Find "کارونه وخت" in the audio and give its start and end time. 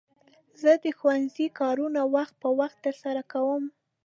1.59-2.35